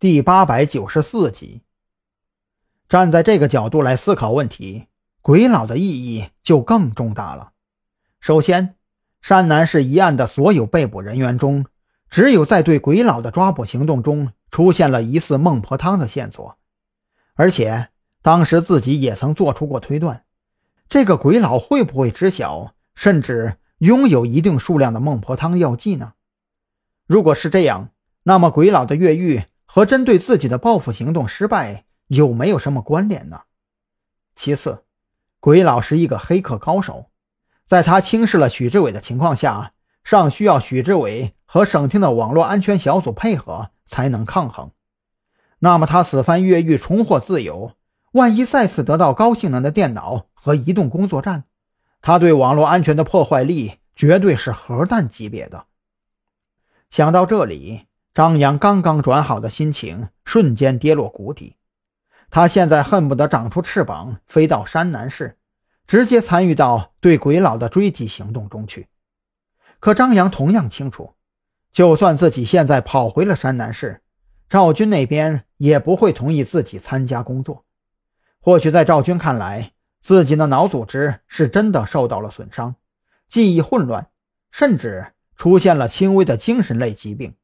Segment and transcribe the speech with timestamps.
[0.00, 1.62] 第八百九十四集。
[2.88, 4.86] 站在这个角度来思考问题，
[5.22, 7.50] 鬼佬的意义就更重大了。
[8.20, 8.76] 首先，
[9.20, 11.66] 山南市一案的所有被捕人员中，
[12.08, 16.56] 只有在对鬼佬的抓捕行动中出现了疑似孟婆汤的线索，
[17.34, 17.88] 而且
[18.22, 20.22] 当时自己也曾做出过推断：
[20.88, 26.12] 这个鬼佬会不会知晓，甚至拥有一定数量的孟婆汤药剂呢？
[27.08, 27.90] 如果是这样，
[28.22, 29.42] 那么鬼佬的越狱。
[29.70, 33.42] 和针对自己的报复行动失败有没有什么关联呢？
[34.34, 34.84] 其次，
[35.40, 37.10] 鬼佬是一个黑客高手，
[37.66, 44.70] 在他轻视了许志伟的情况下，尚需要许志伟和省厅的网络安全小组配合才能抗衡。
[45.58, 47.72] 那么他此番越狱重获自由，
[48.12, 51.44] 万一再次得到高性能的电脑和移动工作站，
[52.00, 55.66] 他对网络安全的破坏力绝对是核弹级别的。
[56.88, 57.87] 想到这里。
[58.18, 61.54] 张扬刚刚转好的心情瞬间跌落谷底，
[62.30, 65.38] 他现在恨不得长出翅膀飞到山南市，
[65.86, 68.88] 直接参与到对鬼佬的追击行动中去。
[69.78, 71.14] 可张扬同样清楚，
[71.70, 74.02] 就算自己现在跑回了山南市，
[74.48, 77.64] 赵军那边也不会同意自己参加工作。
[78.40, 79.70] 或许在赵军看来，
[80.02, 82.74] 自己的脑组织是真的受到了损伤，
[83.28, 84.08] 记忆混乱，
[84.50, 87.36] 甚至出现了轻微的精神类疾病。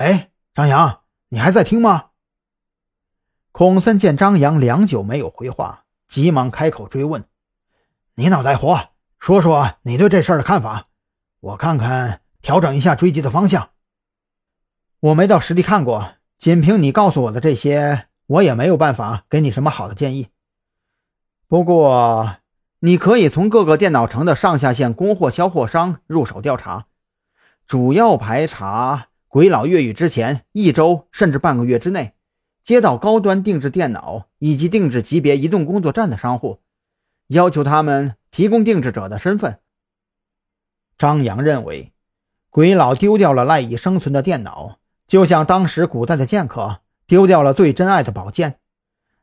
[0.00, 2.06] 喂，张扬，你还在听吗？
[3.52, 7.24] 孔森见张扬良久没有回话，急忙开口追问
[8.16, 8.88] ：“你脑袋活，
[9.20, 10.88] 说说你对这事儿的看法，
[11.38, 13.70] 我看看调整一下追击的方向。”
[14.98, 20.30] 我没到实地看过，仅凭你告诉我的这些，我也没有办法给你什么好的建议。
[21.46, 22.38] 不过，
[22.80, 26.86] 你可以从各个电脑城的上下线供货销货商入手调查，
[27.68, 29.10] 主要排查。
[29.34, 32.12] 鬼佬越狱之前一周甚至半个月之内，
[32.62, 36.60] 接到高端定制电脑以及定制级别移动工作站的商户，
[37.26, 39.58] 要求他们提供定制者的身份。
[40.96, 41.92] 张扬认为，
[42.48, 44.78] 鬼佬丢掉了赖以生存的电脑，
[45.08, 46.78] 就像当时古代的剑客
[47.08, 48.60] 丢掉了最珍爱的宝剑。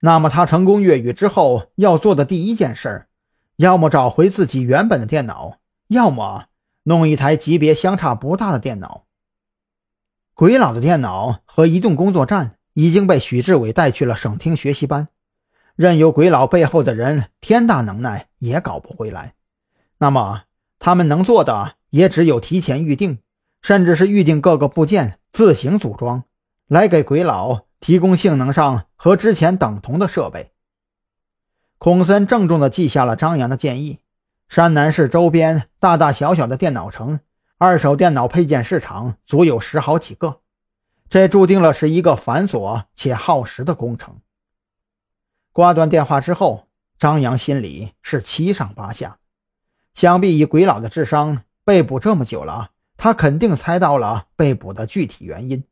[0.00, 3.06] 那么，他成功越狱之后要做的第一件事，
[3.56, 6.48] 要么找回自己原本的电脑，要么
[6.82, 9.03] 弄一台级别相差不大的电脑。
[10.34, 15.06] 鬼佬的电脑和移动工作站已经被许志伟带去了省厅学习班，
[15.76, 19.34] 任由鬼佬背后的人天大能耐也搞不回来。
[19.98, 20.42] 那么
[20.80, 23.20] 他们能做的也只有提前预定，
[23.62, 26.24] 甚至是预定各个部件自行组装，
[26.66, 30.50] 来给鬼佬提供性能上和之前等同的设备。
[31.78, 34.00] 孔森郑重地记下了张扬的建议：
[34.48, 37.20] 山南市周边大大小小的电脑城。
[37.64, 40.42] 二手电脑配件市场足有十好几个，
[41.08, 44.20] 这注定了是一个繁琐且耗时的工程。
[45.50, 49.18] 挂断电话之后，张扬心里是七上八下。
[49.94, 55.64] 想必以鬼佬的智商，被捕这么久了，他肯定猜到了被捕的具体原因。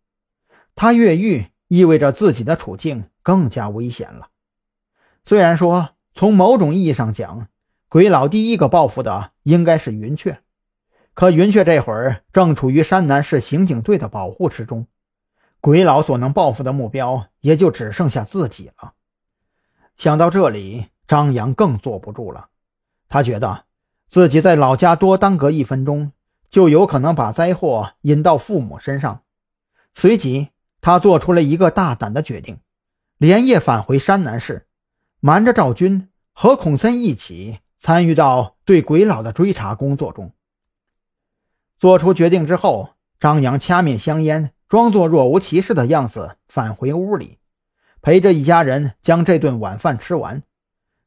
[0.74, 4.30] 他越狱意味着自己的处境更加危险了。
[5.26, 7.48] 虽然说从某种意义上讲，
[7.90, 10.40] 鬼佬第一个报复的应该是云雀。
[11.14, 14.86] 可云雀这会儿正处于山南市刑警队的保护之中，
[15.60, 18.94] 鬼佬所能报复的目标也就只剩下自己了。
[19.96, 22.48] 想到这里，张扬更坐不住了。
[23.08, 23.64] 他觉得
[24.08, 26.12] 自己在老家多耽搁一分钟，
[26.48, 29.22] 就有可能把灾祸引到父母身上。
[29.94, 30.48] 随即，
[30.80, 32.58] 他做出了一个大胆的决定，
[33.18, 34.66] 连夜返回山南市，
[35.20, 40.32] 瞒着赵军和孔森一起参与到对鬼佬的追查工作中。
[41.82, 47.38] 做出决定之后，张扬掐灭香烟，装作若无其事的样子返回屋里，
[48.00, 50.44] 陪着一家人将这顿晚饭吃完，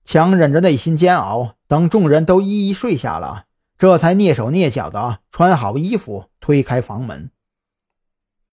[0.04, 3.46] 强忍着内心煎熬，等众人都一一睡下了，
[3.78, 7.32] 这才蹑手蹑脚的穿好衣服，推开房门。